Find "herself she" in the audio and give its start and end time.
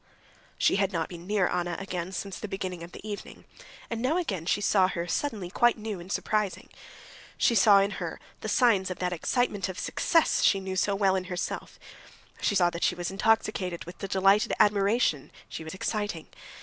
11.25-12.55